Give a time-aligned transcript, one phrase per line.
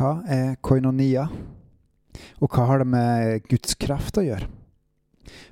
[0.00, 1.26] Hva er koinonia,
[2.40, 4.46] og hva har det med Guds kraft å gjøre?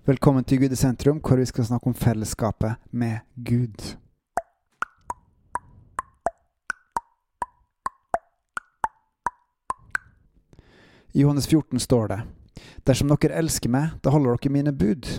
[0.08, 3.76] Velkommen til Gud i sentrum, hvor vi skal snakke om fellesskapet med Gud.
[11.12, 12.20] I Johannes 14 står det
[12.88, 15.12] Dersom dere elsker meg, da holder dere mine bud.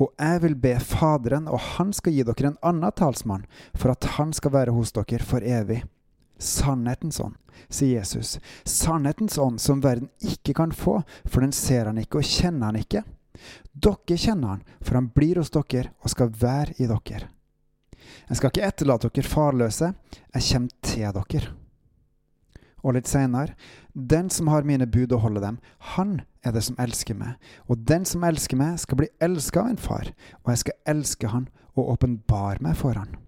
[0.00, 3.44] Og jeg vil be Faderen, og han skal gi dere en annen talsmann,
[3.76, 5.82] for at han skal være hos dere for evig.
[6.40, 7.36] Sannhetens ånd,
[7.68, 8.38] sier Jesus.
[8.64, 12.80] Sannhetens ånd som verden ikke kan få, for den ser han ikke og kjenner han
[12.80, 13.04] ikke.
[13.72, 17.30] Dere kjenner han, for han blir hos dere og skal være i dere.
[18.28, 19.92] Jeg skal ikke etterlate dere farløse,
[20.34, 21.54] jeg kommer til dere.
[22.80, 23.56] Og litt seinere,
[23.92, 25.58] den som har mine bud og holder dem,
[25.96, 27.36] han er det som elsker meg.
[27.68, 31.28] Og den som elsker meg, skal bli elska av en far, og jeg skal elske
[31.28, 33.18] han og åpenbare meg for han.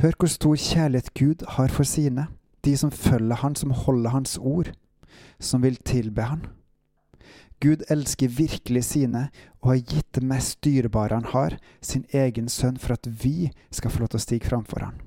[0.00, 2.26] Hør hvor stor kjærlighet Gud har for sine,
[2.64, 4.72] de som følger Han, som holder Hans ord,
[5.40, 6.46] som vil tilbe Han.
[7.60, 9.28] Gud elsker virkelig sine
[9.62, 13.90] og har gitt det mest dyrebare han har, sin egen sønn, for at vi skal
[13.90, 14.98] få lov til å stige framfor han.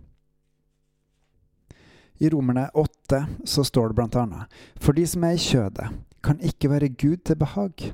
[2.20, 4.50] I Romerne 8 så står det blant annet,
[4.82, 5.92] for de som er i kjødet,
[6.26, 7.94] kan ikke være Gud til behag.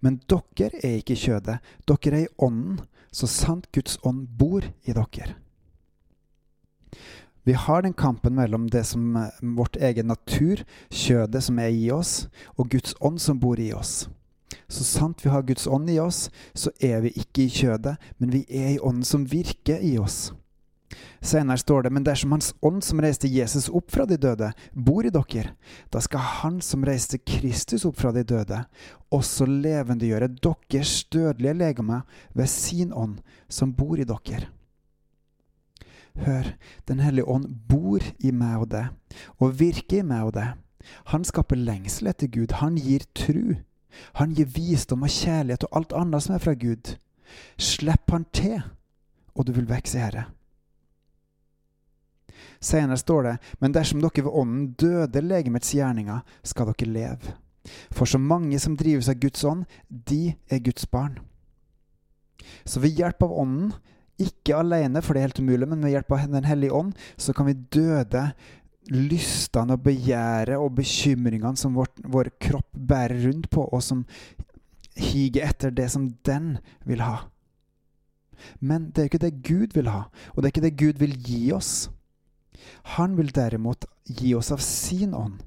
[0.00, 1.58] Men dere er ikke i kjødet,
[1.88, 2.80] dere er i ånden,
[3.12, 5.34] så sant Guds ånd bor i dere.
[7.44, 11.90] Vi har den kampen mellom det som eh, vårt egen natur, kjødet som er i
[11.90, 14.06] oss, og Guds ånd som bor i oss.
[14.68, 18.30] Så sant vi har Guds ånd i oss, så er vi ikke i kjødet, men
[18.30, 20.30] vi er i ånden som virker i oss.
[21.22, 25.06] Senere står det, men dersom Hans ånd som reiste Jesus opp fra de døde, bor
[25.06, 25.56] i dere,
[25.90, 28.64] da skal Han som reiste Kristus opp fra de døde,
[29.10, 32.02] også levendegjøre deres dødelige legeme
[32.34, 33.18] ved sin ånd
[33.48, 34.50] som bor i dere.
[36.16, 36.56] Hør,
[36.88, 38.90] Den hellige ånd bor i meg og deg,
[39.40, 40.58] og virker i meg og deg.
[41.12, 42.52] Han skaper lengsel etter Gud.
[42.60, 43.56] Han gir tru.
[44.18, 46.94] Han gir visdom og kjærlighet og alt annet som er fra Gud.
[47.56, 48.60] Slipp han til,
[49.34, 50.26] og du vil vokse i Herre.
[52.62, 57.34] Senere står det, men dersom dere ved ånden døde legemets gjerninger, skal dere leve.
[57.90, 61.18] For så mange som drives av Guds ånd, de er Guds barn.
[62.66, 63.72] Så ved hjelp av ånden
[64.22, 67.34] ikke alene, for det er helt umulig, men med hjelp av Den hellige ånd så
[67.36, 68.26] kan vi døde
[68.92, 74.04] lystene og begjæret og bekymringene som vår, vår kropp bærer rundt på, og som
[74.98, 76.56] higer etter det som den
[76.88, 77.28] vil ha.
[78.58, 81.14] Men det er ikke det Gud vil ha, og det er ikke det Gud vil
[81.22, 81.90] gi oss.
[82.96, 85.42] Han vil derimot gi oss av sin ånd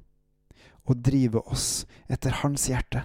[0.86, 3.02] og drive oss etter hans hjerte.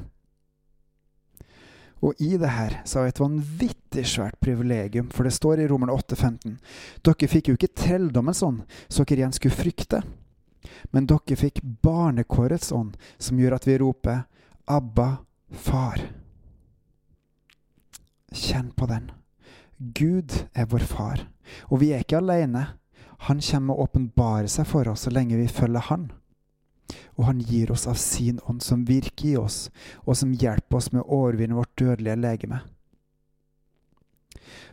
[2.01, 5.93] Og i det her har vi et vanvittig svært privilegium, for det står i Romerne
[5.93, 6.57] 8,15.:
[7.05, 10.01] Dere fikk jo ikke trelldommens ånd, så dere igjen skulle frykte.
[10.91, 14.23] Men dere fikk barnekårets ånd, som gjør at vi roper
[14.65, 16.01] Abba, far.
[18.31, 19.11] Kjenn på den.
[19.77, 21.25] Gud er vår far,
[21.69, 22.65] og vi er ikke alene.
[23.27, 26.09] Han kommer og åpenbarer seg for oss så lenge vi følger Han
[27.17, 29.69] og han gir oss av sin ånd som virker i oss,
[30.05, 32.61] og som hjelper oss med å overvinne vårt dødelige legeme.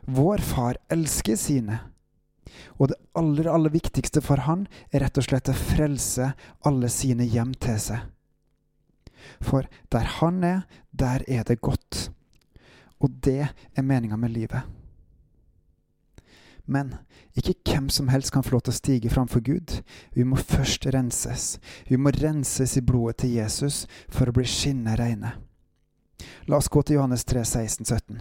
[0.09, 1.81] Vår far elsker sine,
[2.79, 6.33] og det aller, aller viktigste for han er rett og slett å frelse
[6.67, 8.07] alle sine hjem til seg.
[9.45, 12.09] For der han er, der er det godt.
[12.99, 14.63] Og det er meninga med livet.
[16.69, 16.95] Men
[17.39, 19.79] ikke hvem som helst kan få lov til å stige framfor Gud.
[20.13, 21.57] Vi må først renses.
[21.89, 25.33] Vi må renses i blodet til Jesus for å bli skinnende reine.
[26.51, 28.21] La oss gå til Johannes 3, 16, 17.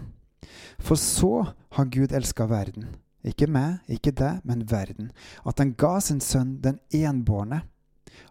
[0.79, 2.91] For så har Gud elska verden,
[3.25, 5.11] ikke meg, ikke deg, men verden,
[5.43, 7.63] at han ga sin sønn den enbårne,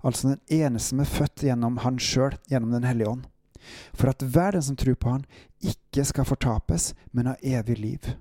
[0.00, 3.26] altså den eneste som er født gjennom han sjøl, gjennom Den hellige ånd,
[3.92, 5.26] for at hver den som tror på han,
[5.60, 8.14] ikke skal fortapes, men ha evig liv.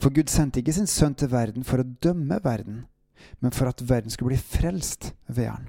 [0.00, 2.86] For Gud sendte ikke sin sønn til verden for å dømme verden,
[3.40, 5.68] men for at verden skulle bli frelst ved han.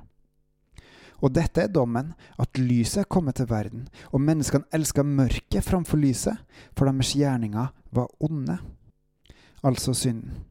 [1.19, 5.99] Og dette er dommen, at lyset er kommet til verden, og menneskene elska mørket framfor
[5.99, 6.37] lyset,
[6.77, 8.55] for deres gjerninger var onde,
[9.63, 10.45] altså synden.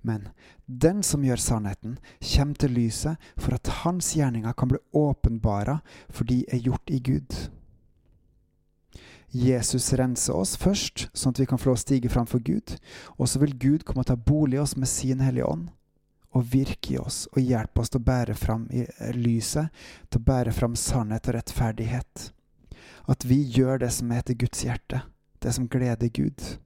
[0.00, 0.30] Men
[0.66, 5.78] den som gjør sannheten, kommer til lyset for at hans gjerninger kan bli åpenbara,
[6.08, 7.36] for de er gjort i Gud.
[9.30, 12.76] Jesus renser oss først, sånn at vi kan få lov å stige framfor Gud.
[13.18, 15.68] Og så vil Gud komme og ta bolig i oss med sin Hellige Ånd
[16.36, 18.84] og virke i oss og hjelpe oss til å bære fram i
[19.16, 19.72] lyset,
[20.08, 22.30] til å bære fram sannhet og rettferdighet.
[23.08, 25.02] At vi gjør det som heter Guds hjerte,
[25.40, 26.58] det som gleder Gud.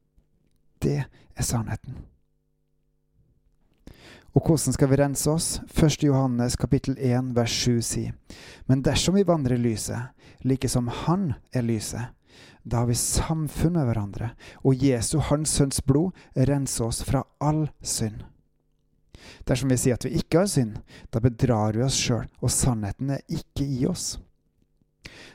[0.82, 2.00] Det er sannheten.
[4.32, 5.60] Og hvordan skal vi rense oss?
[5.76, 6.02] 1.
[6.06, 8.14] Johannes kapittel 1 vers 7 sier,
[8.66, 10.10] Men dersom vi vandrer i lyset,
[10.40, 12.16] like som Han er lyset,
[12.62, 14.32] da har vi samfunn med hverandre,
[14.62, 18.22] og Jesu, Hans Sønns blod, renser oss fra all synd.
[19.46, 20.78] Dersom vi sier at vi ikke har synd,
[21.10, 24.16] da bedrar vi oss sjøl, og sannheten er ikke i oss.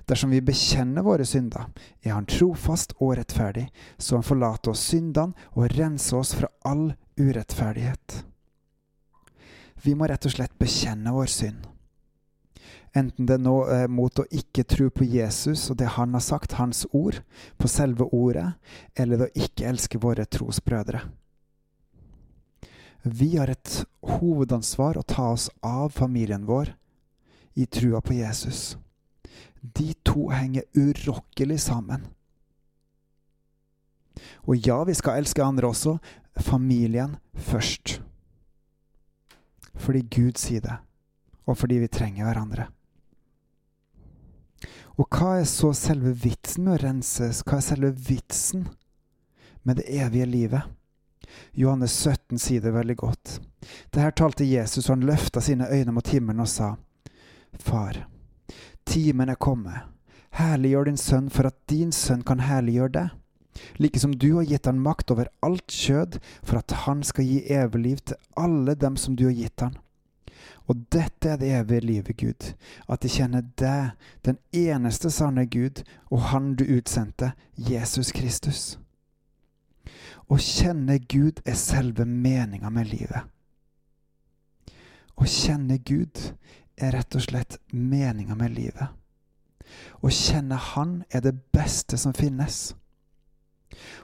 [0.07, 1.67] Dersom vi bekjenner våre synder,
[2.03, 6.93] er Han trofast og rettferdig, så Han forlater oss syndene og renser oss fra all
[7.19, 8.23] urettferdighet.
[9.83, 11.67] Vi må rett og slett bekjenne vår synd.
[12.95, 16.57] Enten det nå er mot å ikke tro på Jesus og det han har sagt,
[16.57, 17.19] hans ord,
[17.57, 18.53] på selve ordet,
[18.95, 21.03] eller det å ikke elske våre trosbrødre.
[23.07, 26.73] Vi har et hovedansvar å ta oss av familien vår
[27.57, 28.77] i trua på Jesus.
[29.61, 32.07] De to henger urokkelig sammen.
[34.47, 35.97] Og ja, vi skal elske andre også.
[36.41, 37.99] Familien først.
[39.77, 40.79] Fordi Gud sier det,
[41.45, 42.67] og fordi vi trenger hverandre.
[44.97, 47.43] Og hva er så selve vitsen med å renses?
[47.45, 48.67] Hva er selve vitsen
[49.67, 50.73] med det evige livet?
[51.53, 53.37] Johannes 17 sier det veldig godt.
[53.93, 56.75] Det her talte Jesus, og han løfta sine øyne mot himmelen og sa,
[57.59, 58.05] Far,
[58.87, 59.85] timen er kommet.
[60.37, 63.15] Herliggjør din sønn for at din sønn kan herliggjøre deg.
[63.81, 67.39] Like som du har gitt han makt over alt kjød, for at han skal gi
[67.53, 69.77] evig liv til alle dem som du har gitt han.
[70.67, 72.49] Og dette er det evige livet, Gud,
[72.89, 78.79] at de kjenner deg, den eneste sanne Gud, og Han du utsendte, Jesus Kristus.
[80.27, 83.29] Å kjenne Gud er selve meninga med livet.
[85.15, 86.19] Å kjenne Gud
[86.77, 88.91] er rett og slett meninga med livet.
[90.03, 92.75] Å kjenne Han er det beste som finnes.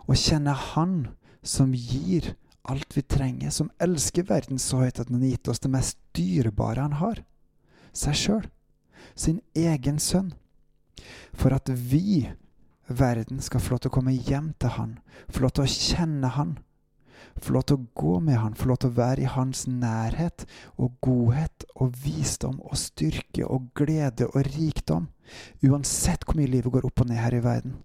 [0.07, 0.95] Å kjenne Han
[1.43, 2.33] som gir
[2.63, 5.97] alt vi trenger, som elsker verden så høyt at han har gitt oss det mest
[6.15, 7.23] dyrebare han har,
[7.93, 8.45] seg sjøl,
[9.15, 10.31] sin egen sønn,
[11.35, 12.29] for at vi,
[12.87, 14.95] verden, skal få lov til å komme hjem til han,
[15.29, 16.55] få lov til å kjenne han,
[17.43, 20.45] få lov til å gå med han, få lov til å være i hans nærhet
[20.77, 25.09] og godhet og visdom og styrke og glede og rikdom,
[25.65, 27.81] uansett hvor mye livet går opp og ned her i verden.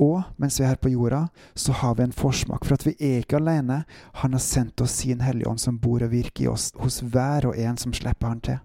[0.00, 2.96] Og mens vi er her på jorda, så har vi en forsmak, for at vi
[2.98, 3.84] er ikke alene.
[4.22, 7.46] Han har sendt oss sin Hellige Ånd, som bor og virker i oss, hos hver
[7.50, 8.58] og en som slipper han til.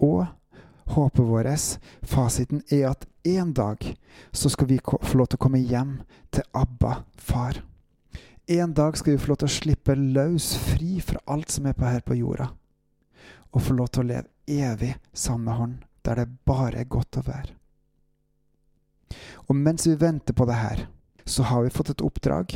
[0.00, 0.26] Og
[0.94, 3.82] håpet vårt, fasiten, er at en dag
[4.32, 5.98] så skal vi få lov til å komme hjem
[6.32, 7.60] til Abba, far.
[8.50, 11.76] En dag skal vi få lov til å slippe løs, fri fra alt som er
[11.78, 12.48] på her på jorda,
[13.50, 17.20] og få lov til å leve evig sammen med Han, der det bare er godt
[17.20, 17.59] å være.
[19.50, 20.84] Og mens vi venter på det her,
[21.26, 22.52] så har vi fått et oppdrag.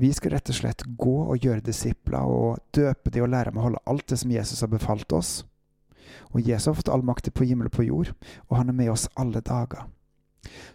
[0.00, 3.60] Vi skal rett og slett gå og gjøre disipler og døpe de og lære dem
[3.60, 5.42] å holde alt det som Jesus har befalt oss.
[6.32, 8.12] Og Jesus har fått all makt på himmel og på jord,
[8.48, 9.84] og han er med oss alle dager.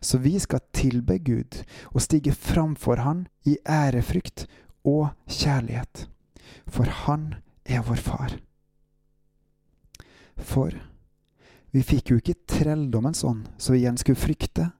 [0.02, 1.62] Så vi skal tilbe Gud
[1.94, 4.46] og stige framfor Han i ærefrykt
[4.86, 6.08] og kjærlighet.
[6.68, 7.36] For Han
[7.66, 8.36] er vår far.
[10.38, 10.76] For
[11.72, 14.72] vi fikk jo ikke trelldommens ånd, så vi igjen skulle frykte,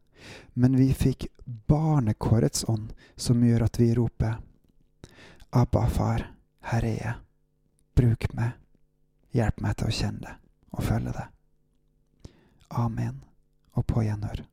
[0.54, 4.40] men vi fikk barnekårets ånd, som gjør at vi roper
[5.52, 6.30] Abba, far,
[6.72, 7.16] her er jeg.
[8.00, 8.54] Bruk meg.
[9.36, 10.38] Hjelp meg til å kjenne det
[10.72, 11.26] og følge det.
[12.80, 13.18] Amen
[13.76, 14.46] og på gjenhør.